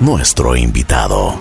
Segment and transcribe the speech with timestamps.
[0.00, 1.38] nuestro invitado.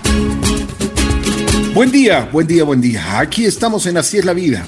[1.74, 3.18] Buen día, buen día, buen día.
[3.18, 4.68] Aquí estamos en Así es la vida.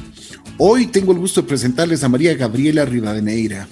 [0.57, 3.67] Hoy tengo el gusto de presentarles a María Gabriela Rivadeneira.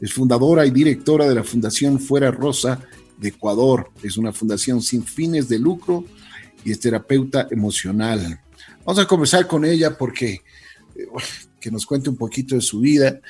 [0.00, 2.80] Es fundadora y directora de la Fundación Fuera Rosa
[3.18, 3.90] de Ecuador.
[4.02, 6.06] Es una fundación sin fines de lucro
[6.64, 8.40] y es terapeuta emocional.
[8.86, 10.40] Vamos a conversar con ella porque
[10.96, 11.06] eh,
[11.60, 13.20] que nos cuente un poquito de su vida.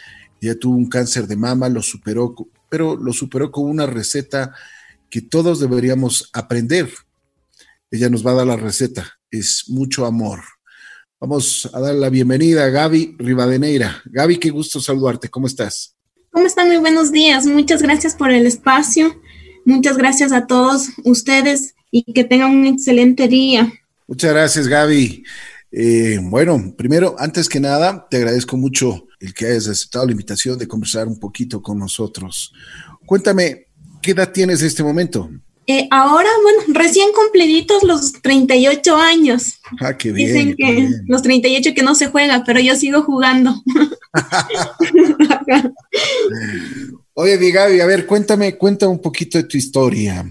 [0.41, 2.33] Ella tuvo un cáncer de mama, lo superó,
[2.73, 4.55] pero lo superó con una receta
[5.11, 6.89] que todos deberíamos aprender.
[7.91, 10.41] Ella nos va a dar la receta, es mucho amor.
[11.21, 14.01] Vamos a dar la bienvenida a Gaby Rivadeneira.
[14.07, 15.95] Gaby, qué gusto saludarte, ¿cómo estás?
[16.31, 16.69] ¿Cómo están?
[16.69, 17.45] Muy buenos días.
[17.45, 19.21] Muchas gracias por el espacio.
[19.67, 23.71] Muchas gracias a todos ustedes y que tengan un excelente día.
[24.07, 25.25] Muchas gracias, Gaby.
[25.73, 30.59] Eh, bueno, primero, antes que nada, te agradezco mucho el que hayas aceptado la invitación
[30.59, 32.53] de conversar un poquito con nosotros.
[33.07, 33.69] Cuéntame,
[34.03, 35.31] ¿qué edad tienes en este momento?
[35.69, 39.61] Eh, ahora, bueno, recién cumpliditos los 38 años.
[39.81, 40.27] Ah, qué bien.
[40.27, 43.55] Dicen que los 38 que no se juega, pero yo sigo jugando.
[47.15, 50.29] Oye, mi Gaby, a ver, cuéntame, cuenta un poquito de tu historia,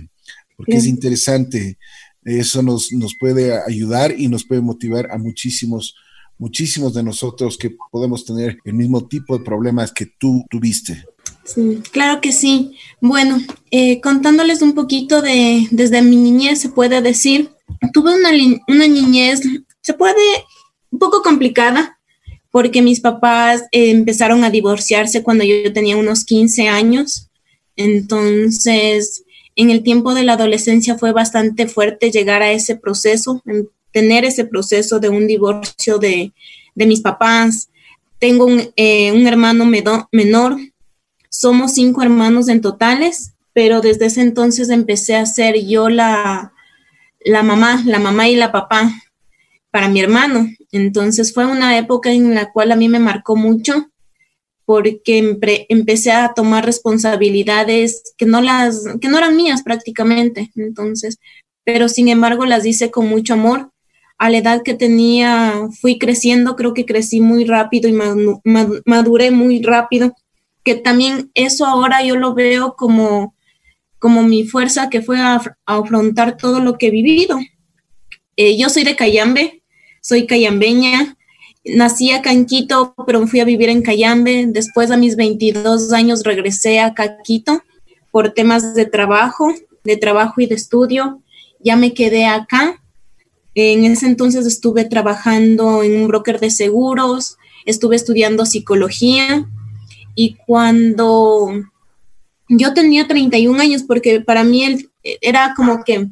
[0.57, 1.77] porque es interesante.
[2.25, 5.95] Eso nos, nos puede ayudar y nos puede motivar a muchísimos,
[6.41, 11.05] muchísimos de nosotros que podemos tener el mismo tipo de problemas que tú tuviste.
[11.45, 12.75] Sí, claro que sí.
[12.99, 13.39] Bueno,
[13.69, 17.51] eh, contándoles un poquito de, desde mi niñez, se puede decir,
[17.93, 18.31] tuve una,
[18.67, 19.41] una niñez,
[19.81, 20.15] se puede,
[20.89, 21.99] un poco complicada,
[22.49, 27.29] porque mis papás empezaron a divorciarse cuando yo tenía unos 15 años.
[27.75, 29.23] Entonces,
[29.55, 33.43] en el tiempo de la adolescencia fue bastante fuerte llegar a ese proceso,
[33.91, 36.33] tener ese proceso de un divorcio de,
[36.75, 37.69] mis papás.
[38.19, 40.57] Tengo un, eh, un hermano menor,
[41.29, 46.53] somos cinco hermanos en totales, pero desde ese entonces empecé a ser yo la,
[47.19, 48.91] la mamá, la mamá y la papá
[49.71, 50.47] para mi hermano.
[50.71, 53.91] Entonces fue una época en la cual a mí me marcó mucho
[54.65, 55.37] porque
[55.69, 61.19] empecé a tomar responsabilidades que no las que no eran mías prácticamente entonces
[61.65, 63.70] pero sin embargo las hice con mucho amor
[64.21, 67.93] a la edad que tenía fui creciendo creo que crecí muy rápido y
[68.85, 70.13] maduré muy rápido
[70.63, 73.33] que también eso ahora yo lo veo como
[73.97, 77.39] como mi fuerza que fue a, afrontar todo lo que he vivido
[78.37, 79.63] eh, yo soy de Cayambe
[80.01, 81.17] soy cayambeña
[81.63, 84.45] nací acá en Quito, pero fui a vivir en Cayambe.
[84.47, 86.93] Después a mis 22 años regresé a
[87.23, 87.63] Quito
[88.11, 89.53] por temas de trabajo,
[89.83, 91.21] de trabajo y de estudio.
[91.59, 92.80] Ya me quedé acá.
[93.53, 99.47] En ese entonces estuve trabajando en un broker de seguros, estuve estudiando psicología
[100.15, 101.51] y cuando
[102.47, 104.89] yo tenía 31 años, porque para mí
[105.21, 106.09] era como que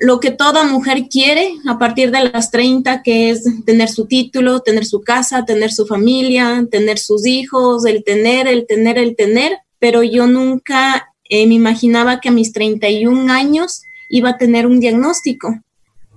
[0.00, 4.60] lo que toda mujer quiere a partir de las 30, que es tener su título,
[4.60, 9.58] tener su casa, tener su familia, tener sus hijos, el tener, el tener, el tener,
[9.78, 14.80] pero yo nunca eh, me imaginaba que a mis 31 años iba a tener un
[14.80, 15.60] diagnóstico.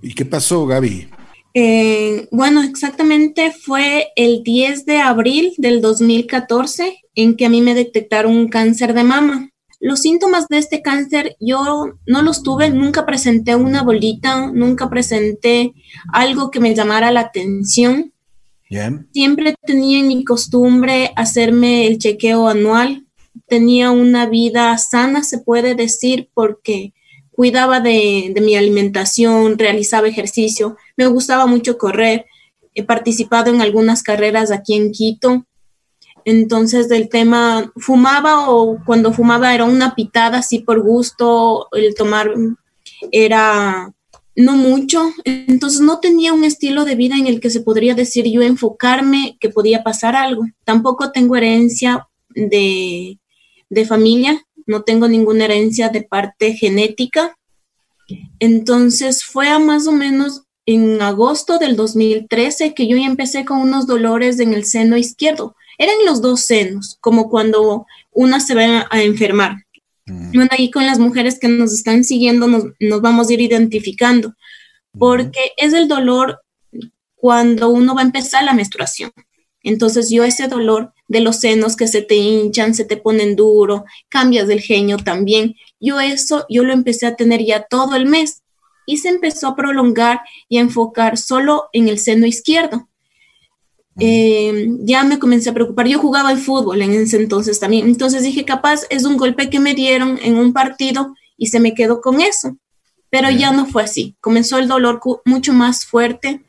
[0.04, 1.08] ¿Y qué pasó, Gaby?
[1.54, 7.74] Eh, bueno, exactamente fue el 10 de abril del 2014 en que a mí me
[7.74, 9.50] detectaron un cáncer de mama.
[9.80, 15.74] Los síntomas de este cáncer yo no los tuve, nunca presenté una bolita, nunca presenté
[16.12, 18.12] algo que me llamara la atención.
[19.14, 23.06] Siempre tenía en mi costumbre hacerme el chequeo anual.
[23.48, 26.94] Tenía una vida sana, se puede decir, porque
[27.36, 32.26] cuidaba de, mi alimentación, realizaba ejercicio, me gustaba mucho correr.
[32.76, 35.46] He participado en algunas carreras aquí en Quito
[36.26, 42.34] entonces del tema, fumaba o cuando fumaba era una pitada así por gusto, el tomar
[43.12, 43.94] era
[44.36, 48.26] no mucho, entonces no tenía un estilo de vida en el que se podría decir
[48.26, 50.46] yo enfocarme que podía pasar algo.
[50.64, 53.20] Tampoco tengo herencia de,
[53.70, 57.38] de familia, no tengo ninguna herencia de parte genética.
[58.40, 63.60] Entonces fue a más o menos en agosto del 2013 que yo ya empecé con
[63.60, 68.88] unos dolores en el seno izquierdo eran los dos senos, como cuando una se va
[68.90, 69.66] a enfermar.
[70.06, 70.32] Mm.
[70.34, 74.34] Bueno, ahí con las mujeres que nos están siguiendo nos, vamos a ir identificando,
[74.98, 76.42] porque es el dolor
[77.16, 79.12] cuando uno va a empezar la menstruación.
[79.62, 83.86] Entonces yo ese dolor de los senos que se te hinchan, se te ponen duro,
[84.10, 88.44] cambias del genio también, yo eso, yo lo empecé a tener ya todo el mes
[88.86, 92.88] y se empezó a prolongar y a enfocar solo en el seno izquierdo.
[94.00, 95.88] Eh, ya me comencé a preocupar.
[95.88, 97.88] Yo jugaba al fútbol en ese entonces también.
[97.88, 101.74] Entonces dije, capaz es un golpe que me dieron en un partido y se me
[101.74, 102.58] quedó con eso.
[103.10, 104.16] Pero ya no fue así.
[104.20, 106.42] Comenzó el dolor mucho más fuerte.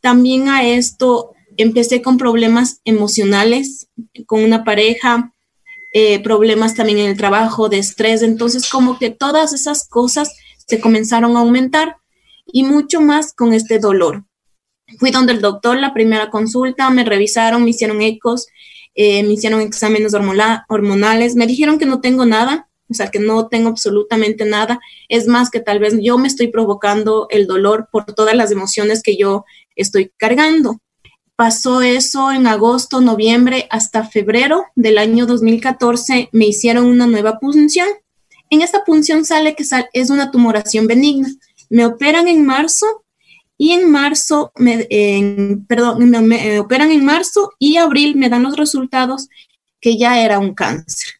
[0.00, 3.88] También a esto empecé con problemas emocionales,
[4.26, 5.32] con una pareja,
[5.92, 8.22] eh, problemas también en el trabajo, de estrés.
[8.22, 10.34] Entonces, como que todas esas cosas
[10.66, 11.96] se comenzaron a aumentar
[12.46, 14.24] y mucho más con este dolor.
[14.98, 18.46] Fui donde el doctor, la primera consulta, me revisaron, me hicieron ecos,
[18.94, 23.48] eh, me hicieron exámenes hormonales, me dijeron que no tengo nada, o sea, que no
[23.48, 24.80] tengo absolutamente nada.
[25.08, 29.02] Es más que tal vez yo me estoy provocando el dolor por todas las emociones
[29.02, 29.44] que yo
[29.76, 30.78] estoy cargando.
[31.42, 37.88] Pasó eso en agosto, noviembre, hasta febrero del año 2014 me hicieron una nueva punción.
[38.48, 41.28] En esta punción sale que es una tumoración benigna.
[41.68, 42.86] Me operan en marzo
[43.58, 44.52] y en marzo,
[45.66, 49.28] perdón, me, operan en marzo y abril me dan los resultados
[49.80, 51.14] que ya era un cáncer.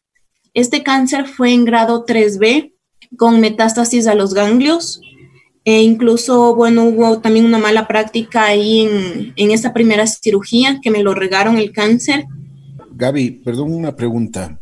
[0.54, 2.74] Este cáncer fue en grado 3B
[3.16, 5.00] con metástasis a los ganglios.
[5.64, 10.90] E incluso, bueno, hubo también una mala práctica ahí en, en esta primera cirugía que
[10.90, 12.24] me lo regaron el cáncer.
[12.90, 14.60] Gaby, perdón una pregunta.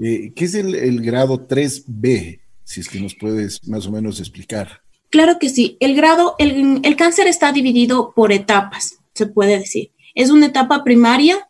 [0.00, 2.40] Eh, ¿Qué es el, el grado 3B?
[2.64, 4.82] Si es que nos puedes más o menos explicar.
[5.10, 5.76] Claro que sí.
[5.80, 9.92] El grado, el, el, cáncer está dividido por etapas, se puede decir.
[10.14, 11.48] Es una etapa primaria,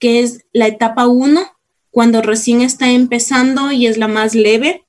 [0.00, 1.40] que es la etapa 1,
[1.90, 4.84] cuando recién está empezando y es la más leve.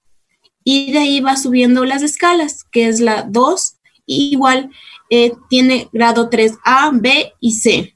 [0.71, 4.69] Y de ahí va subiendo las escalas, que es la 2, igual
[5.10, 7.95] eh, tiene grado 3A, B y C,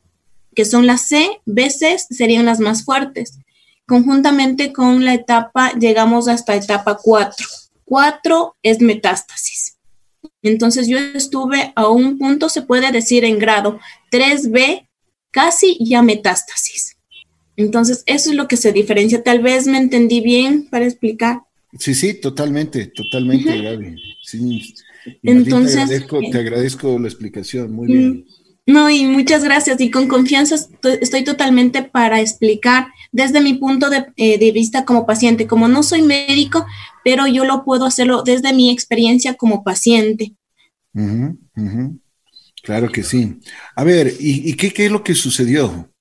[0.55, 3.37] que son las C, B, C serían las más fuertes.
[3.85, 7.45] Conjuntamente con la etapa, llegamos hasta etapa 4.
[7.85, 9.77] 4 es metástasis.
[10.41, 13.79] Entonces yo estuve a un punto, se puede decir en grado
[14.11, 14.87] 3B,
[15.29, 16.97] casi ya metástasis.
[17.55, 19.21] Entonces eso es lo que se diferencia.
[19.21, 21.43] Tal vez me entendí bien para explicar.
[21.79, 23.95] Sí, sí, totalmente, totalmente, Gaby.
[25.23, 28.25] Entonces, te agradezco, te agradezco, la explicación, muy bien.
[28.65, 29.81] No, y muchas gracias.
[29.81, 30.55] Y con confianza
[31.01, 35.47] estoy totalmente para explicar desde mi punto de, eh, de, vista como paciente.
[35.47, 36.65] Como no soy médico,
[37.03, 40.35] pero yo lo puedo hacerlo desde mi experiencia como paciente.
[42.63, 43.39] Claro que sí.
[43.75, 45.92] A ver, ¿y, qué, qué, es lo que sucedió?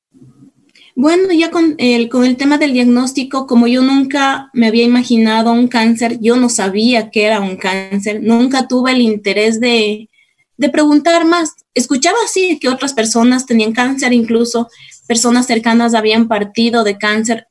[0.94, 5.53] Bueno, ya con el, con el tema del diagnóstico, como yo nunca me había imaginado
[5.53, 10.11] un cáncer, yo no sabía que era un cáncer, nunca tuve el interés de,
[10.59, 11.55] de preguntar más.
[11.75, 14.69] Escuchaba así que otras personas tenían cáncer, incluso
[15.06, 17.47] personas cercanas habían partido de cáncer,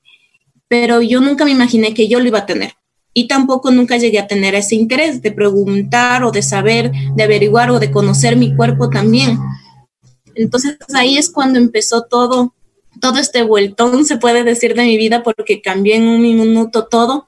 [0.68, 2.74] pero yo nunca me imaginé que yo lo iba a tener
[3.14, 7.72] y tampoco nunca llegué a tener ese interés de preguntar o de saber, de averiguar
[7.72, 9.38] o de conocer mi cuerpo también.
[10.36, 12.54] Entonces ahí es cuando empezó todo,
[13.00, 17.28] todo este vueltón, se puede decir, de mi vida, porque cambié en un minuto todo,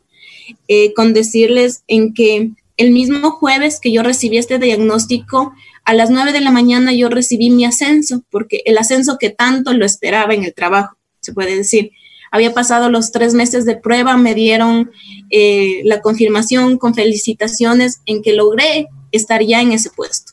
[0.68, 5.54] eh, con decirles en que el mismo jueves que yo recibí este diagnóstico,
[5.86, 9.74] a las nueve de la mañana yo recibí mi ascenso, porque el ascenso que tanto
[9.74, 11.92] lo esperaba en el trabajo, se puede decir.
[12.32, 14.92] Había pasado los tres meses de prueba, me dieron
[15.30, 20.33] eh, la confirmación con felicitaciones en que logré estar ya en ese puesto.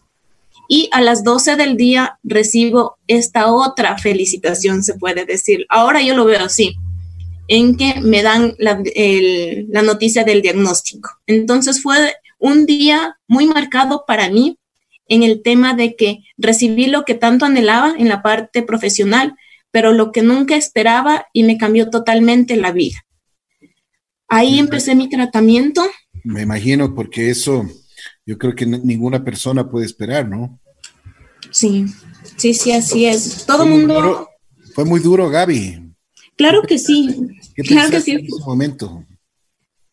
[0.73, 5.67] Y a las 12 del día recibo esta otra felicitación, se puede decir.
[5.69, 6.77] Ahora yo lo veo así,
[7.49, 8.81] en que me dan la,
[9.69, 11.11] la noticia del diagnóstico.
[11.27, 14.59] Entonces fue un día muy marcado para mí
[15.09, 19.35] en el tema de que recibí lo que tanto anhelaba en la parte profesional,
[19.73, 23.05] pero lo que nunca esperaba y me cambió totalmente la vida.
[24.29, 25.83] Ahí empecé mi tratamiento.
[26.23, 27.69] Me imagino, porque eso
[28.31, 30.61] yo creo que ninguna persona puede esperar, ¿no?
[31.51, 31.87] Sí,
[32.37, 33.45] sí, sí, así es.
[33.45, 34.29] Todo el mundo.
[34.73, 35.93] fue muy duro, Gaby.
[36.37, 37.27] Claro que sí.
[37.67, 38.13] claro que sí.
[38.13, 39.05] En ese momento?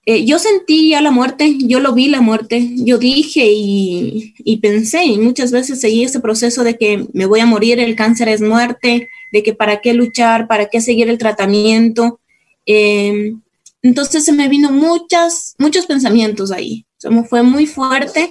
[0.05, 4.57] Eh, yo sentí ya la muerte, yo lo vi la muerte, yo dije y, y,
[4.57, 8.29] pensé y muchas veces seguí ese proceso de que me voy a morir, el cáncer
[8.29, 12.19] es muerte, de que para qué luchar, para qué seguir el tratamiento.
[12.67, 13.33] Eh,
[13.81, 16.86] entonces se me vino muchas, muchos pensamientos ahí.
[17.29, 18.29] Fue muy fuerte,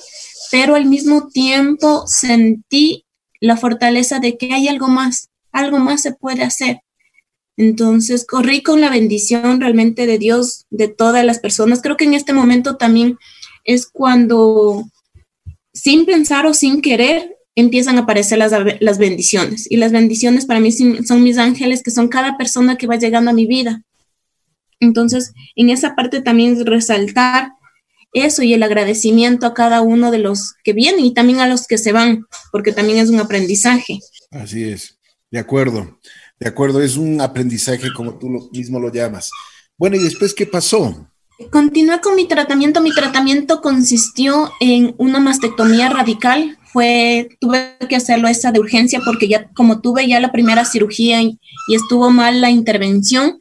[0.51, 3.05] pero al mismo tiempo sentí
[3.41, 6.81] la fortaleza de que hay algo más, algo más se puede hacer.
[7.57, 11.81] Entonces corrí con la bendición realmente de Dios, de todas las personas.
[11.81, 13.19] Creo que en este momento también
[13.65, 14.85] es cuando,
[15.73, 19.71] sin pensar o sin querer, empiezan a aparecer las, las bendiciones.
[19.71, 23.31] Y las bendiciones para mí son mis ángeles, que son cada persona que va llegando
[23.31, 23.83] a mi vida.
[24.79, 27.53] Entonces, en esa parte también resaltar
[28.13, 31.67] eso y el agradecimiento a cada uno de los que vienen y también a los
[31.67, 34.01] que se van, porque también es un aprendizaje.
[34.31, 34.99] Así es,
[35.31, 35.99] de acuerdo,
[36.39, 39.31] de acuerdo, es un aprendizaje como tú mismo lo llamas.
[39.79, 41.09] Bueno, ¿y después qué pasó?
[41.51, 42.81] Continué con mi tratamiento.
[42.81, 46.59] Mi tratamiento consistió en una mastectomía radical.
[46.73, 51.23] Fue, tuve que hacerlo esa de urgencia porque ya como tuve ya la primera cirugía
[51.23, 53.41] y, y estuvo mal la intervención,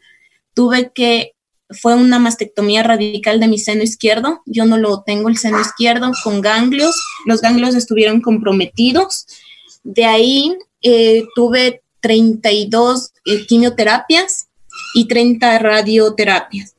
[0.53, 1.35] tuve que
[1.82, 4.41] fue una mastectomía radical de mi seno izquierdo.
[4.46, 6.96] Yo no lo tengo el seno izquierdo con ganglios.
[7.25, 9.25] Los ganglios estuvieron comprometidos.
[9.84, 14.48] De ahí eh, tuve 32 eh, quimioterapias
[14.94, 16.75] y 30 radioterapias.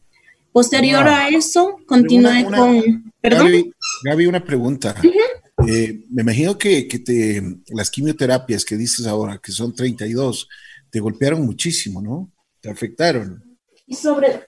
[0.52, 3.12] Posterior a eso, continué con...
[3.20, 3.74] ¿Perdón?
[4.04, 4.94] Gaby, una pregunta.
[5.68, 10.48] Eh, me imagino que, te, las quimioterapias que dices ahora, que son 32,
[10.90, 12.30] te golpearon muchísimo, ¿no?
[12.60, 13.58] Te afectaron.
[13.86, 14.46] Y sobre,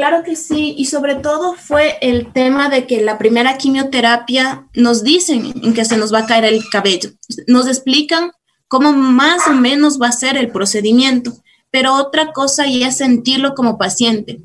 [0.00, 5.04] Claro que sí, y sobre todo fue el tema de que la primera quimioterapia nos
[5.04, 7.10] dicen en que se nos va a caer el cabello,
[7.46, 8.30] nos explican
[8.66, 11.34] cómo más o menos va a ser el procedimiento,
[11.70, 14.40] pero otra cosa ya es sentirlo como paciente.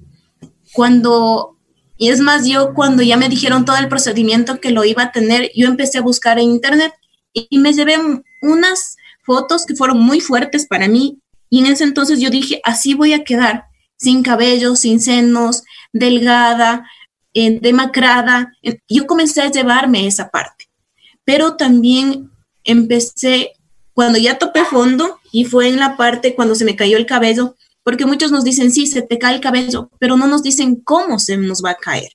[0.73, 1.57] Cuando,
[1.97, 5.11] y es más, yo cuando ya me dijeron todo el procedimiento que lo iba a
[5.13, 6.91] tener, yo empecé a buscar en internet
[7.31, 7.95] y me llevé
[8.41, 12.93] unas fotos que fueron muy fuertes para mí y en ese entonces yo dije, así
[12.93, 16.89] voy a quedar sin cabello, sin senos, delgada,
[17.33, 18.53] eh, demacrada.
[18.87, 20.69] Yo comencé a llevarme esa parte,
[21.23, 22.31] pero también
[22.63, 23.51] empecé,
[23.93, 27.55] cuando ya topé fondo, y fue en la parte cuando se me cayó el cabello,
[27.83, 31.19] porque muchos nos dicen, sí, se te cae el cabello, pero no nos dicen cómo
[31.19, 32.11] se nos va a caer.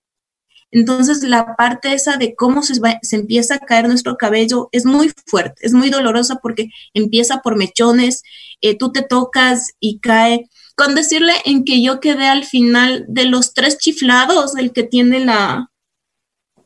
[0.72, 5.12] Entonces, la parte esa de cómo se, se, empieza a caer nuestro cabello es muy
[5.26, 8.22] fuerte, es muy dolorosa porque empieza por mechones,
[8.60, 10.48] eh, tú te tocas y cae
[10.80, 15.22] con decirle en que yo quedé al final de los tres chiflados, el que tiene
[15.22, 15.70] la,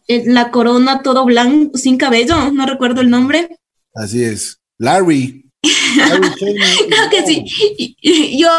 [0.06, 3.58] eh, la corona todo blanco, sin cabello, no recuerdo el nombre.
[3.92, 4.60] Así es.
[4.78, 5.50] Larry.
[5.64, 7.96] Creo que sí.
[8.38, 8.50] Yo,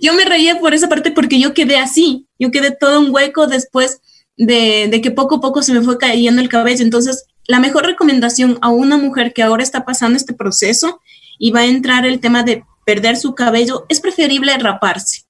[0.00, 2.26] yo me reía por esa parte porque yo quedé así.
[2.38, 4.00] Yo quedé todo un hueco después
[4.38, 6.82] de, de que poco a poco se me fue cayendo el cabello.
[6.82, 11.02] Entonces, la mejor recomendación a una mujer que ahora está pasando este proceso
[11.38, 15.26] y va a entrar el tema de perder su cabello, es preferible raparse.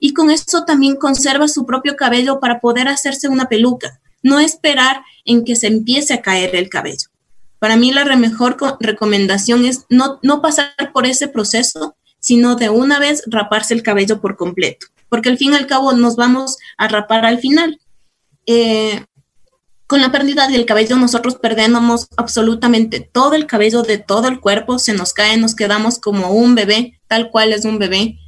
[0.00, 5.02] Y con eso también conserva su propio cabello para poder hacerse una peluca, no esperar
[5.26, 7.10] en que se empiece a caer el cabello.
[7.58, 12.98] Para mí la mejor recomendación es no, no pasar por ese proceso, sino de una
[12.98, 16.88] vez raparse el cabello por completo, porque al fin y al cabo nos vamos a
[16.88, 17.78] rapar al final.
[18.46, 19.04] Eh,
[19.86, 24.78] con la pérdida del cabello nosotros perdemos absolutamente todo el cabello de todo el cuerpo,
[24.78, 28.18] se nos cae, nos quedamos como un bebé, tal cual es un bebé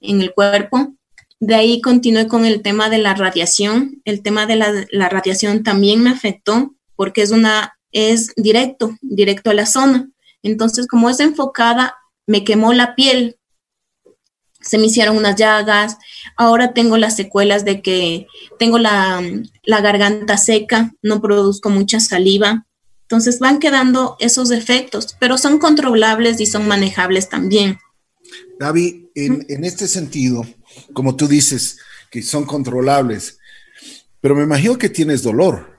[0.00, 0.94] en el cuerpo.
[1.38, 4.00] De ahí continué con el tema de la radiación.
[4.04, 9.54] El tema de la, radiación también me afectó porque es una es directo, directo a
[9.54, 10.08] la zona.
[10.42, 11.94] Entonces, como es enfocada,
[12.26, 13.36] me quemó la piel,
[14.66, 15.96] se me hicieron unas llagas,
[16.36, 18.26] ahora tengo las secuelas de que
[18.58, 19.22] tengo la,
[19.64, 22.66] garganta seca, no produzco mucha saliva,
[23.02, 27.78] entonces van quedando esos efectos, pero son controlables y son manejables también.
[28.58, 30.44] Gaby, en, este sentido,
[30.92, 31.78] como tú dices,
[32.10, 33.38] que son controlables,
[34.20, 35.76] pero me imagino que tienes dolor.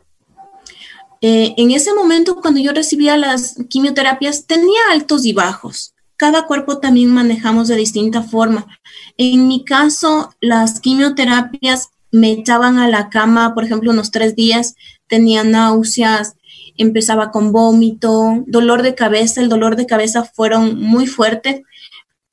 [1.20, 6.80] Eh, en ese momento, cuando yo recibía las quimioterapias, tenía altos y bajos cada cuerpo
[6.80, 8.66] también manejamos de distinta forma.
[9.18, 14.76] En mi caso, las quimioterapias me echaban a la cama, por ejemplo, unos tres días,
[15.08, 16.36] tenía náuseas,
[16.78, 21.62] empezaba con vómito, dolor de cabeza, el dolor de cabeza fueron muy fuertes,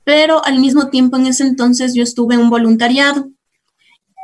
[0.04, 3.30] pero al mismo tiempo en ese entonces yo estuve en un voluntariado.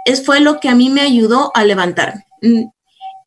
[0.04, 2.24] Es, fue lo que a mí me ayudó a levantarme.
[2.42, 2.64] Mm,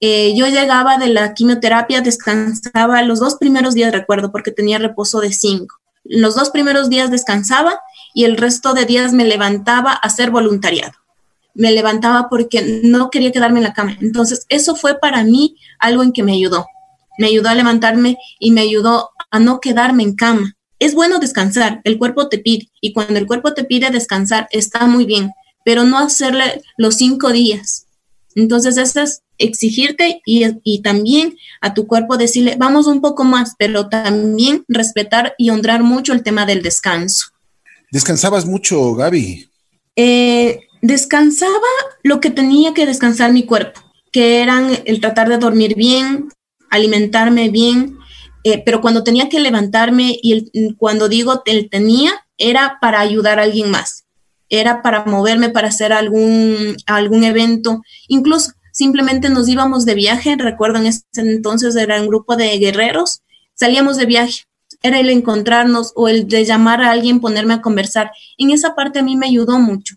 [0.01, 5.19] eh, yo llegaba de la quimioterapia, descansaba los dos primeros días, recuerdo, porque tenía reposo
[5.19, 5.82] de cinco.
[6.03, 7.79] Los dos primeros días descansaba
[8.13, 10.93] y el resto de días me levantaba a hacer voluntariado.
[11.53, 13.97] Me levantaba porque no quería quedarme en la cama.
[14.01, 16.67] Entonces, eso fue para mí algo en que me ayudó.
[17.17, 20.55] Me ayudó a levantarme y me ayudó a no quedarme en cama.
[20.79, 24.85] Es bueno descansar, el cuerpo te pide y cuando el cuerpo te pide descansar está
[24.85, 25.31] muy bien,
[25.63, 27.87] pero no hacerle los cinco días.
[28.35, 33.89] Entonces, eso es exigirte y, también a tu cuerpo decirle, vamos un poco más, pero
[33.89, 37.27] también respetar y honrar mucho el tema del descanso.
[37.91, 39.49] ¿Descansabas mucho, Gaby?
[39.95, 41.51] Eh, descansaba
[42.03, 46.29] lo que tenía que descansar mi cuerpo, que eran el tratar de dormir bien,
[46.69, 47.97] alimentarme bien,
[48.43, 53.43] eh, pero cuando tenía que levantarme y cuando digo el tenía, era para ayudar a
[53.43, 54.02] alguien más,
[54.59, 60.79] era para moverme, para hacer algún, algún evento, incluso simplemente nos íbamos de viaje, recuerdo
[60.79, 63.21] en ese entonces era un grupo de guerreros,
[63.55, 64.43] salíamos de viaje,
[64.83, 68.11] era el encontrarnos o el de llamar a alguien, ponerme a conversar.
[68.37, 69.95] En esa parte a mí me ayudó mucho.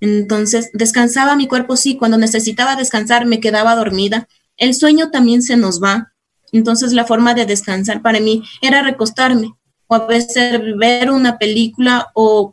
[0.00, 4.28] Entonces, descansaba mi cuerpo, sí, cuando necesitaba descansar me quedaba dormida.
[4.56, 6.12] El sueño también se nos va.
[6.52, 9.54] Entonces, la forma de descansar para mí era recostarme
[9.92, 12.52] o a veces ver una película o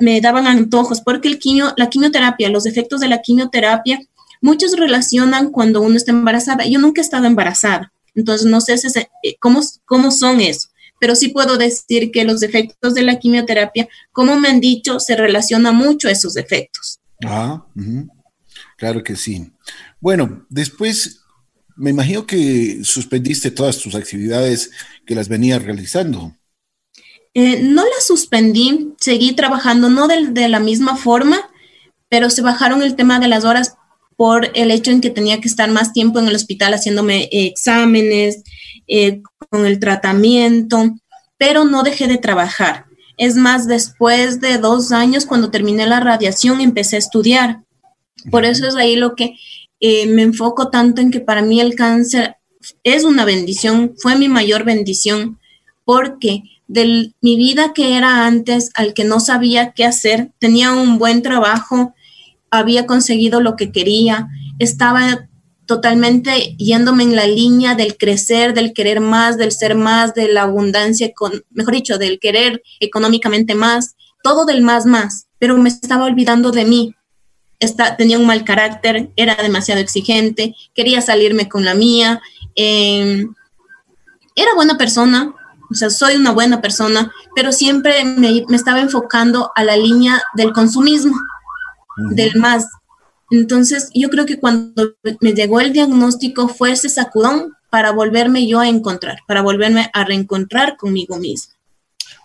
[0.00, 4.00] me daban antojos, porque el quimio, la quimioterapia, los efectos de la quimioterapia,
[4.40, 6.66] muchos relacionan cuando uno está embarazada.
[6.66, 8.74] Yo nunca he estado embarazada, entonces no sé
[9.22, 10.68] eh, cómo, cómo son eso,
[11.00, 15.16] pero sí puedo decir que los efectos de la quimioterapia, como me han dicho, se
[15.16, 17.00] relaciona mucho a esos efectos.
[17.24, 17.66] Ah,
[18.76, 19.50] claro que sí.
[20.00, 21.20] Bueno, después
[21.76, 24.70] me imagino que suspendiste todas tus actividades
[25.06, 26.36] que las venías realizando.
[27.34, 31.48] Eh, no la suspendí, seguí trabajando, no de, la misma forma,
[32.08, 33.76] pero se bajaron el tema de las horas
[34.16, 38.42] por el hecho en que tenía que estar más tiempo en el hospital haciéndome exámenes,
[38.88, 40.94] eh, con el tratamiento,
[41.38, 42.86] pero no dejé de trabajar.
[43.16, 47.62] Es más, después de dos años, cuando terminé la radiación, empecé a estudiar.
[48.30, 49.36] Por eso es ahí lo que
[49.78, 52.36] eh, me enfoco tanto en que para mí el cáncer
[52.82, 55.38] es una bendición, fue mi mayor bendición,
[55.84, 61.00] porque de mi vida que era antes, al que no sabía qué hacer, tenía un
[61.00, 61.94] buen trabajo,
[62.48, 64.28] había conseguido lo que quería,
[64.60, 65.28] estaba
[65.66, 70.42] totalmente yéndome en la línea del crecer, del querer más, del ser más, de la
[70.42, 76.04] abundancia, con, mejor dicho, del querer económicamente más, todo del más más, pero me estaba
[76.04, 76.94] olvidando de mí.
[77.98, 82.20] tenía un mal carácter, era demasiado exigente, quería salirme con la mía,
[82.54, 83.34] em,
[84.36, 85.34] era buena persona,
[85.70, 90.52] o sea, soy una buena persona, pero siempre me, estaba enfocando a la línea del
[90.52, 91.16] consumismo,
[92.10, 92.66] del más.
[93.30, 98.58] Entonces, yo creo que cuando me llegó el diagnóstico fue ese sacudón para volverme yo
[98.58, 101.54] a encontrar, para volverme a reencontrar conmigo misma.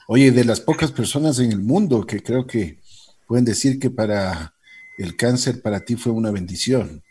[0.07, 2.79] Oye, de las pocas personas en el mundo que creo que
[3.27, 4.55] pueden decir que para
[4.97, 7.03] el cáncer para ti fue una bendición.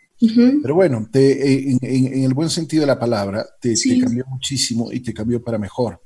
[0.61, 1.79] Pero bueno, te, en,
[2.23, 6.01] el buen sentido de la palabra, te, te, cambió muchísimo y te cambió para mejor.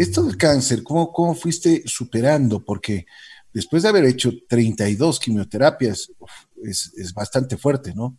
[0.00, 2.64] Esto del cáncer, ¿cómo, ¿cómo fuiste superando?
[2.64, 3.04] Porque
[3.52, 6.10] después de haber hecho 32 quimioterapias,
[6.64, 8.16] es, bastante fuerte, ¿no?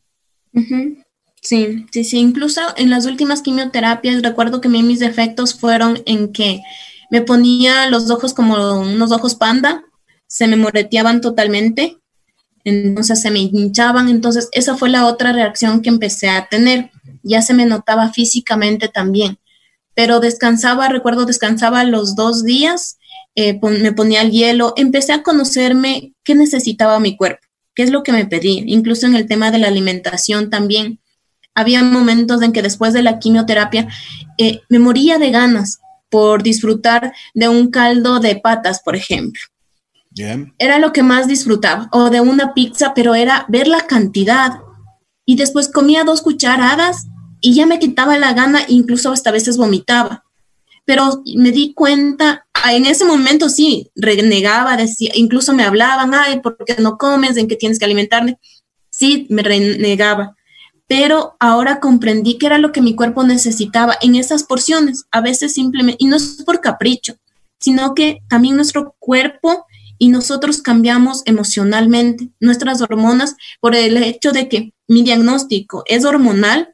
[1.41, 2.19] Sí, sí, sí.
[2.19, 6.61] Incluso en las últimas quimioterapias, recuerdo que mis defectos fueron en que
[7.09, 9.83] me ponía los ojos como unos ojos panda,
[10.27, 11.97] se me moreteaban totalmente,
[12.63, 14.07] entonces se me hinchaban.
[14.07, 16.91] Entonces, esa fue la otra reacción que empecé a tener.
[17.23, 19.39] Ya se me notaba físicamente también
[20.01, 22.97] pero descansaba, recuerdo, descansaba los dos días,
[23.35, 28.01] eh, me ponía el hielo, empecé a conocerme qué necesitaba mi cuerpo, qué es lo
[28.01, 30.99] que me pedía, incluso en el tema de la alimentación también.
[31.53, 33.89] Había momentos en que después de la quimioterapia
[34.39, 39.43] eh, me moría de ganas por disfrutar de un caldo de patas, por ejemplo.
[40.57, 44.61] Era lo que más disfrutaba, o de una pizza, pero era ver la cantidad.
[45.27, 47.05] Y después comía dos cucharadas
[47.41, 50.23] y ya me quitaba la gana, incluso hasta veces vomitaba.
[50.85, 56.57] Pero me di cuenta, en ese momento sí, renegaba, decía, incluso me hablaban, ay, ¿por
[56.65, 57.37] qué no comes?
[57.37, 58.39] ¿En qué tienes que alimentarme?
[58.89, 60.35] Sí, me renegaba.
[60.87, 65.05] Pero ahora comprendí que era lo que mi cuerpo necesitaba en esas porciones.
[65.11, 67.15] A veces simplemente, y no es por capricho,
[67.59, 69.65] sino que también nuestro cuerpo
[69.97, 76.73] y nosotros cambiamos emocionalmente nuestras hormonas por el hecho de que mi diagnóstico es hormonal,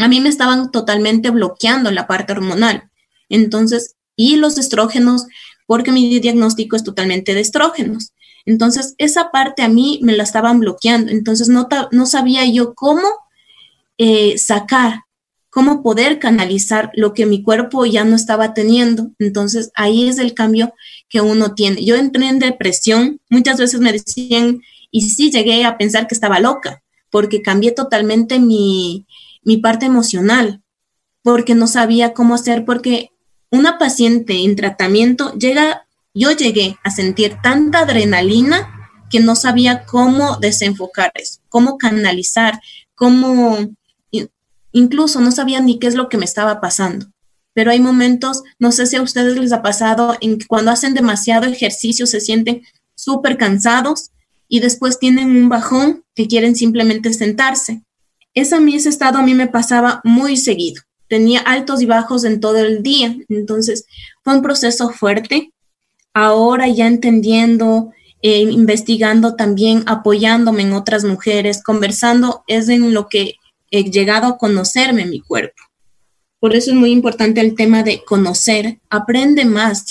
[0.00, 2.90] a mí me estaban totalmente bloqueando la parte hormonal.
[3.28, 5.26] Entonces, y los estrógenos,
[5.66, 8.12] porque mi diagnóstico es totalmente de estrógenos.
[8.46, 11.12] Entonces, esa parte a mí me la estaban bloqueando.
[11.12, 13.06] Entonces, no, no sabía yo cómo
[13.98, 15.00] eh, sacar,
[15.50, 19.10] cómo poder canalizar lo que mi cuerpo ya no estaba teniendo.
[19.18, 20.72] Entonces, ahí es el cambio
[21.10, 21.84] que uno tiene.
[21.84, 26.40] Yo entré en depresión, muchas veces me decían, y sí llegué a pensar que estaba
[26.40, 29.06] loca, porque cambié totalmente mi,
[29.42, 30.62] mi parte emocional,
[31.22, 33.10] porque no sabía cómo hacer, porque
[33.50, 40.36] una paciente en tratamiento llega, yo llegué a sentir tanta adrenalina que no sabía cómo
[40.36, 42.60] desenfocar eso, cómo canalizar,
[42.94, 43.58] cómo,
[44.72, 47.06] incluso no sabía ni qué es lo que me estaba pasando.
[47.52, 50.94] Pero hay momentos, no sé si a ustedes les ha pasado, en que cuando hacen
[50.94, 52.62] demasiado ejercicio se sienten
[52.94, 54.10] súper cansados
[54.46, 57.82] y después tienen un bajón que quieren simplemente sentarse.
[58.34, 60.82] Esa, ese estado a mí me pasaba muy seguido.
[61.08, 63.16] Tenía altos y bajos en todo el día.
[63.28, 63.86] Entonces,
[64.22, 65.52] fue un proceso fuerte.
[66.14, 73.36] Ahora ya entendiendo, eh, investigando también, apoyándome en otras mujeres, conversando, es en lo que
[73.70, 75.62] he llegado a conocerme mi cuerpo.
[76.38, 79.84] Por eso es muy importante el tema de conocer, aprende más,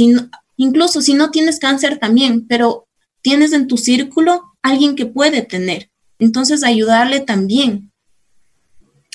[0.57, 2.87] incluso si no tienes cáncer también, pero
[3.21, 5.89] tienes en tu círculo alguien que puede tener.
[6.17, 7.88] Entonces, ayudarle también.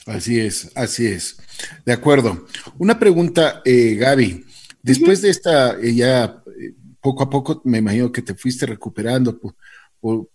[0.06, 1.38] Así es, así es.
[1.84, 2.46] De acuerdo.
[2.78, 4.44] Una pregunta, eh, Gaby.
[4.82, 9.40] Después de esta, eh, ya eh, poco a poco me imagino que te fuiste recuperando,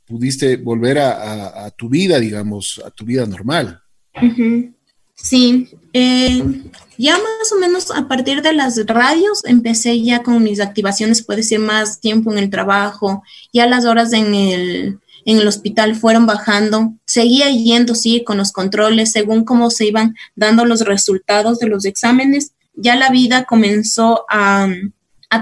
[0.05, 3.79] pudiste volver a, tu vida, digamos, a tu vida normal.
[5.21, 5.69] Sí,
[6.97, 11.43] ya más o menos a partir de las radios empecé ya con mis activaciones, puede
[11.43, 16.25] ser más tiempo en el trabajo, ya las horas en el, en el hospital fueron
[16.25, 21.67] bajando, seguía yendo, sí, con los controles, según cómo se iban dando los resultados de
[21.67, 24.67] los exámenes, ya la vida comenzó a,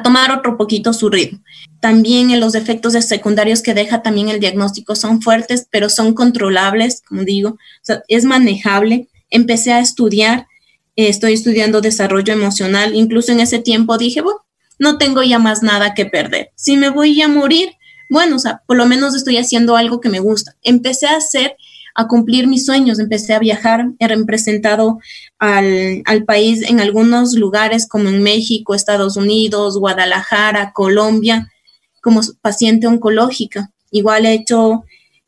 [0.04, 1.40] tomar otro poquito su ritmo.
[1.80, 7.02] También en los efectos secundarios que deja también el diagnóstico son fuertes, pero son controlables,
[7.08, 7.58] como digo,
[8.10, 9.08] es manejable.
[9.30, 10.48] Empecé a estudiar,
[10.96, 14.46] estoy estudiando desarrollo emocional, incluso en ese tiempo dije, bueno,
[14.80, 16.52] no tengo ya más nada que perder.
[16.56, 17.72] Si me voy a morir,
[18.10, 20.56] bueno, o sea, por lo menos estoy haciendo algo que me gusta.
[20.64, 21.58] Empecé a hacer,
[21.96, 25.00] a cumplir mis sueños, empecé a viajar, he representado
[25.40, 31.52] al, al país en algunos lugares como en México, Estados Unidos, Guadalajara, Colombia,
[32.02, 33.72] como paciente oncológica.
[33.92, 34.84] Igual he hecho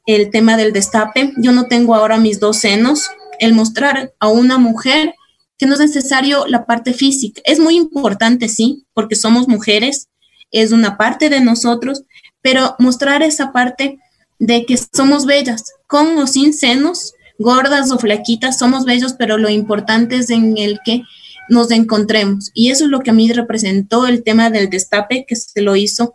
[0.05, 1.33] el tema del destape.
[1.37, 3.09] Yo no tengo ahora mis dos senos.
[3.39, 5.13] El mostrar a una mujer
[5.57, 7.41] que no es necesario la parte física.
[7.45, 10.07] Es muy importante, sí, porque somos mujeres,
[10.51, 12.03] es una parte de nosotros,
[12.41, 13.99] pero mostrar esa parte
[14.39, 19.49] de que somos bellas, con o sin senos, gordas o flaquitas, somos bellos, pero lo
[19.49, 21.03] importante es en el que
[21.49, 22.51] nos encontremos.
[22.53, 25.75] Y eso es lo que a mí representó el tema del destape que se lo
[25.75, 26.13] hizo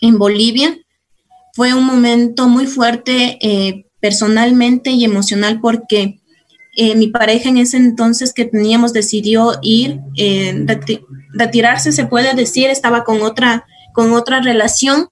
[0.00, 0.78] en Bolivia.
[1.54, 6.19] Fue un momento muy fuerte eh, personalmente y emocional porque
[6.80, 10.66] eh, mi pareja en ese entonces que teníamos decidió ir, eh,
[11.34, 15.08] retirarse, se puede decir, estaba con otra, con otra relación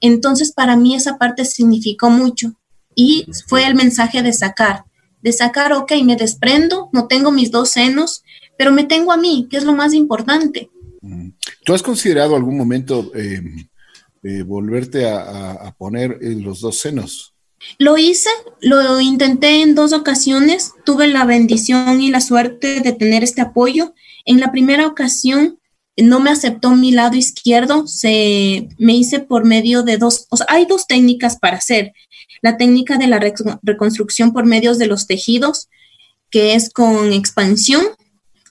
[0.00, 2.54] entonces para mí esa parte significó mucho
[2.94, 4.84] y fue el mensaje de sacar,
[5.22, 8.24] de sacar, ok, me desprendo, no tengo mis dos senos,
[8.56, 10.70] pero me tengo a mí, que es lo más importante.
[11.00, 11.30] Mm.
[11.64, 17.34] ¿Tú has considerado algún momento eh, volverte a, poner los dos senos?
[17.78, 23.24] Lo hice, lo intenté en dos ocasiones, tuve la bendición y la suerte de tener
[23.24, 23.94] este apoyo.
[24.24, 25.58] En la primera ocasión
[25.96, 30.86] no me aceptó mi lado izquierdo, se me hice por medio de dos, hay dos
[30.86, 31.92] técnicas para hacer.
[32.40, 33.20] La técnica de la
[33.62, 35.68] reconstrucción por medios de los tejidos,
[36.30, 37.82] que es con expansión,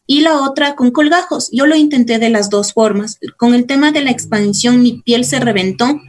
[0.07, 1.49] y la otra con colgajos.
[1.51, 3.19] Yo lo intenté de las dos formas.
[3.37, 5.99] Con el tema de la expansión, mi piel se reventó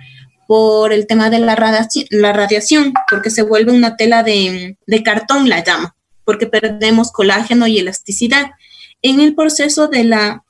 [0.49, 5.63] por el tema de la, radiación, porque se vuelve una tela de, de cartón, la
[5.63, 8.53] llama, porque perdemos colágeno y elasticidad.
[9.03, 10.45] En el proceso de la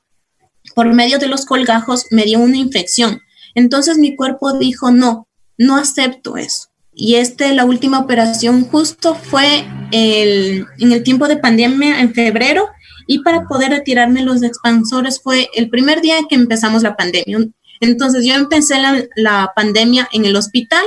[0.76, 3.20] por medio de los colgajos me dio una infección.
[3.56, 6.68] Entonces mi cuerpo dijo, no, no acepto eso.
[6.94, 12.68] Y este, la última operación justo fue el, en el tiempo de pandemia, en febrero,
[13.08, 17.38] y para poder retirarme los expansores fue el primer día que empezamos la pandemia.
[17.80, 20.84] Entonces yo empecé la, la pandemia en el hospital,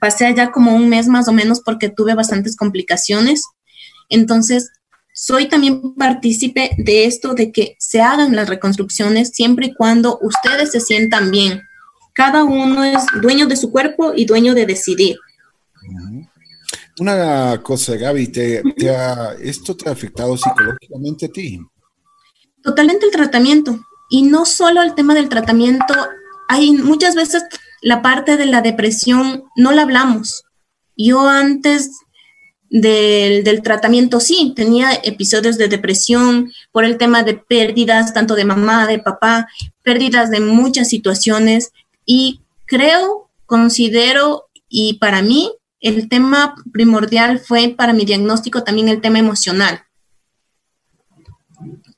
[0.00, 3.44] pasé allá como un mes más o menos porque tuve bastantes complicaciones.
[4.08, 4.70] Entonces
[5.20, 10.70] soy también partícipe de esto, de que se hagan las reconstrucciones siempre y cuando ustedes
[10.70, 11.62] se sientan bien.
[12.14, 15.16] Cada uno es dueño de su cuerpo y dueño de decidir.
[17.00, 18.62] Una cosa, Gaby, ¿te,
[19.40, 21.60] ¿esto te ha afectado psicológicamente a ti?
[22.62, 23.84] Totalmente el tratamiento.
[24.10, 25.94] Y no solo el tema del tratamiento,
[26.48, 27.44] hay muchas veces
[27.82, 30.44] la parte de la depresión no la hablamos.
[30.96, 31.90] Yo antes
[32.70, 38.86] del, tratamiento, sí, tenía episodios de depresión por el tema de pérdidas, tanto de mamá,
[38.86, 39.46] de papá,
[39.82, 41.70] pérdidas de muchas situaciones
[42.04, 49.00] y creo, considero y para mí el tema primordial fue para mi diagnóstico también el
[49.00, 49.82] tema emocional,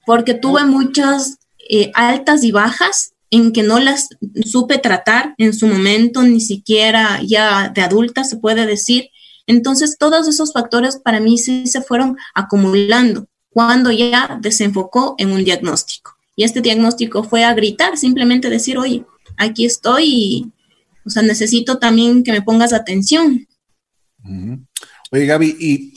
[0.06, 4.08] porque tuve muchas eh, altas y bajas en que no las
[4.44, 9.10] supe tratar en su momento, ni siquiera ya de adulta se puede decir,
[9.50, 15.42] entonces, todos esos factores para mí sí se fueron acumulando cuando ya desenfocó en un
[15.42, 16.16] diagnóstico.
[16.36, 19.04] Y este diagnóstico fue a gritar, simplemente decir, oye,
[19.36, 20.52] aquí estoy y,
[21.04, 23.48] o sea, necesito también que me pongas atención.
[25.10, 25.94] Oye, Gaby, ¿y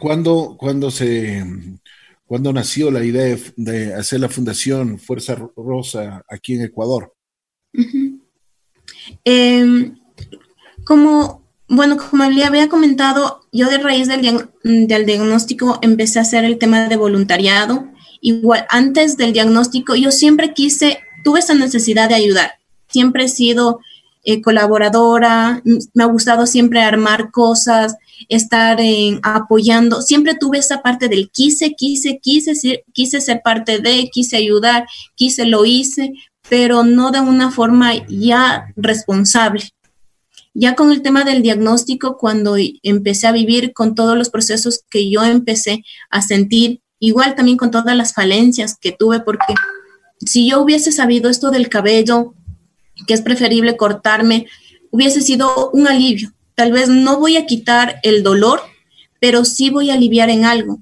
[0.00, 0.56] cuándo,
[0.90, 1.44] se,
[2.32, 7.12] cuándo nació la idea de, hacer la Fundación Fuerza Rosa aquí en Ecuador?
[9.22, 9.98] Em,
[10.82, 14.48] como bueno, como le había comentado, yo de raíz del,
[14.86, 17.86] diagnóstico empecé a hacer el tema de voluntariado.
[18.22, 22.52] Igual, antes del diagnóstico, yo siempre quise, tuve esa necesidad de ayudar.
[22.88, 23.80] Siempre he sido
[24.24, 25.60] eh, colaboradora,
[25.92, 27.96] me ha gustado siempre armar cosas,
[28.28, 30.02] estar en, apoyando.
[30.02, 35.44] Siempre tuve esa parte del quise, quise, quise, quise ser parte de, quise ayudar, quise,
[35.44, 36.12] lo hice,
[36.48, 39.62] pero no de una forma ya responsable.
[40.54, 45.10] Ya con el tema del diagnóstico, cuando empecé a vivir con todos los procesos que
[45.10, 49.54] yo empecé a sentir, igual también con todas las falencias que tuve, porque
[50.24, 52.34] si yo hubiese sabido esto del cabello,
[53.06, 54.46] que es preferible cortarme,
[54.90, 56.32] hubiese sido un alivio.
[56.54, 58.60] Tal vez no voy a quitar el dolor,
[59.20, 60.80] pero sí voy a aliviar en algo.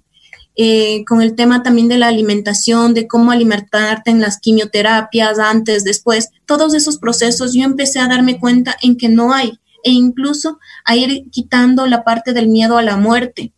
[0.57, 5.85] Eh, con el tema también de la alimentación, de cómo alimentarte en las quimioterapias, antes,
[5.85, 10.59] después, todos esos procesos, yo empecé a darme cuenta en que no hay, e incluso
[10.85, 13.53] a ir quitando la parte del miedo a la muerte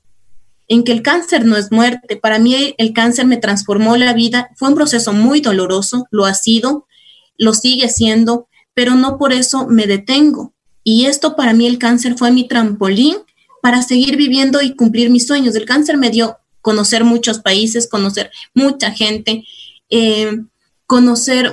[0.72, 2.16] en que el cáncer no es muerte.
[2.16, 4.48] Para mí el cáncer me transformó la vida.
[4.56, 6.86] Fue un proceso muy doloroso, lo ha sido,
[7.36, 10.51] lo sigue siendo, pero no por eso me detengo.
[10.84, 13.16] Y esto para mí el cáncer fue mi trampolín
[13.62, 15.54] para seguir viviendo y cumplir mis sueños.
[15.54, 19.44] El cáncer me dio conocer muchos países, conocer mucha gente,
[19.90, 20.42] eh,
[20.86, 21.52] conocer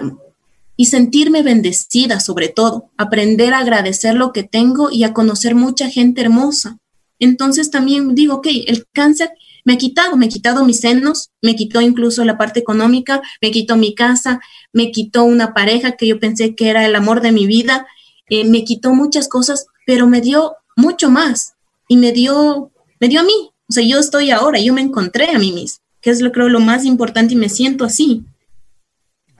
[0.75, 5.89] y sentirme bendecida sobre todo, aprender a agradecer lo que tengo y a conocer mucha
[5.89, 6.77] gente hermosa.
[7.19, 9.31] Entonces también digo, ok, el cáncer
[9.65, 13.51] me ha quitado, me ha quitado mis senos, me quitó incluso la parte económica, me
[13.51, 14.39] quitó mi casa,
[14.71, 17.85] me quitó una pareja que yo pensé que era el amor de mi vida,
[18.29, 21.53] eh, me quitó muchas cosas, pero me dio mucho más
[21.87, 23.51] y me dio, me dio a mí.
[23.67, 26.49] O sea, yo estoy ahora, yo me encontré a mí misma, que es lo creo
[26.49, 28.23] lo más importante y me siento así.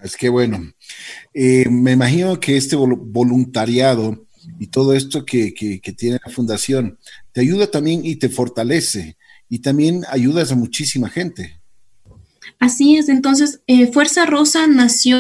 [0.04, 0.72] Es que bueno,
[1.34, 4.26] eh, me imagino que este voluntariado
[4.60, 5.52] y todo esto que,
[5.98, 6.98] tiene la fundación
[7.32, 9.18] te ayuda también y te fortalece
[9.50, 11.60] y también ayudas a muchísima gente.
[12.60, 15.18] Así es, entonces eh, Fuerza Rosa nació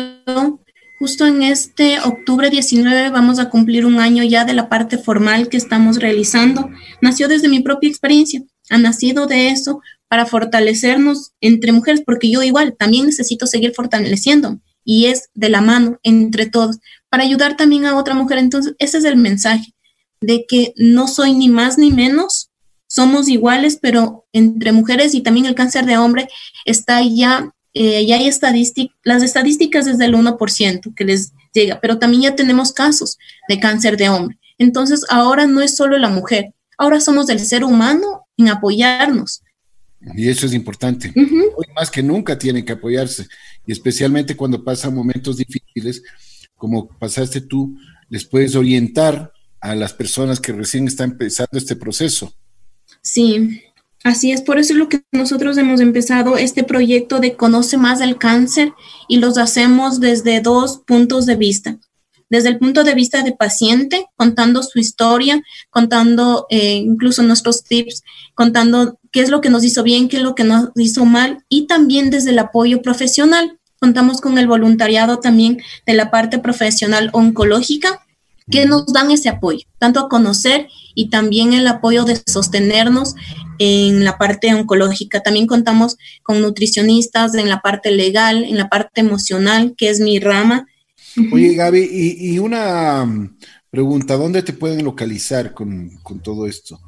[0.99, 5.47] justo en este octubre 19, vamos a cumplir un año ya de la parte formal
[5.47, 6.69] que estamos realizando.
[7.01, 12.43] Nació desde mi propia experiencia, ha nacido de eso para fortalecernos entre mujeres, porque yo
[12.43, 17.85] igual también necesito seguir fortaleciendo y es de la mano entre todos para ayudar también
[17.85, 18.37] a otra mujer.
[18.37, 19.73] Entonces, ese es el mensaje
[20.19, 22.49] de que no soy ni más ni menos,
[22.87, 26.27] somos iguales, pero entre mujeres y también el cáncer de hombre
[26.65, 31.99] está ya, eh, ya hay estadísticas, las estadísticas desde el 1% que les llega, pero
[31.99, 34.37] también ya tenemos casos de cáncer de hombre.
[34.57, 39.41] Entonces, ahora no es solo la mujer, ahora somos el ser humano en apoyarnos.
[40.15, 41.11] Y eso es importante.
[41.15, 43.27] Hoy más que nunca tienen que apoyarse
[43.65, 46.01] y especialmente cuando pasan momentos difíciles,
[46.55, 47.77] como pasaste tú,
[48.09, 52.33] les puedes orientar a las personas que recién están empezando este proceso.
[53.01, 53.61] Sí,
[54.03, 54.41] así es.
[54.41, 58.73] Por eso es lo que nosotros hemos empezado este proyecto de Conoce más del cáncer
[59.07, 61.77] y los hacemos desde dos puntos de vista.
[62.29, 68.03] Desde el punto de vista de paciente, contando su historia, contando eh, incluso nuestros tips,
[68.35, 71.43] contando qué es lo que nos hizo bien, qué es lo que nos hizo mal,
[71.49, 77.09] y también desde el apoyo profesional, Contamos con el voluntariado también de la parte profesional
[77.13, 78.05] oncológica
[78.51, 83.15] que nos dan ese apoyo, tanto a conocer y también el apoyo de sostenernos
[83.59, 85.21] en la parte oncológica.
[85.21, 90.19] También contamos con nutricionistas en la parte legal, en la parte emocional, que es mi
[90.19, 90.65] rama.
[91.31, 93.31] Oye, Gaby, y, una
[93.69, 96.79] pregunta, ¿dónde te pueden localizar con, con todo esto?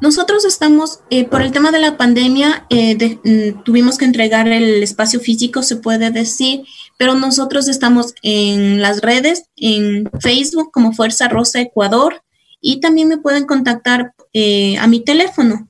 [0.00, 4.82] Nosotros estamos, eh, por el tema de la pandemia, eh, mm, tuvimos que entregar el
[4.82, 6.64] espacio físico, se puede decir,
[6.98, 12.22] pero nosotros estamos en las redes, en Facebook como Fuerza Rosa Ecuador,
[12.60, 15.68] y también me pueden contactar eh, a mi teléfono.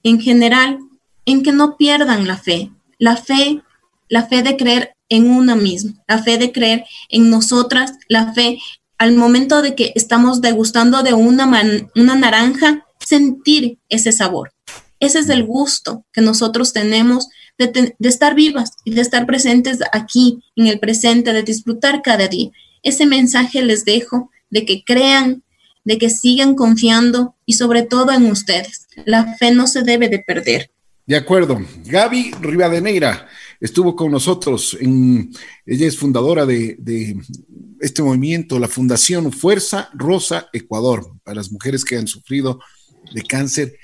[0.02, 0.78] en general,
[1.24, 2.70] en que no pierdan la fe.
[2.98, 3.62] La fe,
[4.08, 8.58] la fe de creer en una misma, la fe de creer en nosotras, la fe
[8.98, 11.46] al momento de que estamos degustando de una,
[11.94, 14.52] una naranja, sentir ese sabor.
[15.00, 19.78] Ese es el gusto que nosotros tenemos de, de, estar vivas y de estar presentes
[19.92, 22.50] aquí, en el presente, de disfrutar cada día.
[22.82, 25.42] Ese mensaje les dejo de que crean,
[25.84, 28.86] de que sigan confiando y sobre todo en ustedes.
[29.04, 30.70] La fe no se debe de perder.
[31.06, 31.58] De acuerdo.
[31.86, 33.28] Gaby Rivadeneira
[33.60, 34.76] estuvo con nosotros.
[34.80, 35.30] En,
[35.64, 37.16] ella es fundadora de, de,
[37.80, 42.60] este movimiento, la Fundación Fuerza Rosa Ecuador, para las mujeres que han sufrido
[43.12, 43.78] de cáncer,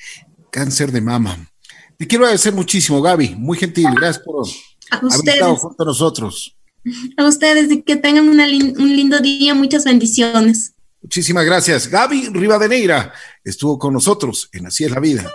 [0.50, 1.48] cáncer de mama.
[1.96, 3.36] Te quiero agradecer muchísimo, Gaby.
[3.36, 3.86] Muy gentil.
[3.96, 4.46] Gracias por
[4.90, 6.56] haber estado junto a nosotros.
[7.16, 9.54] A ustedes y que tengan un lindo día.
[9.54, 10.74] Muchas bendiciones.
[11.04, 11.88] Muchísimas gracias.
[11.88, 13.12] Gaby Rivadeneira
[13.44, 15.30] estuvo con nosotros en Así es la vida.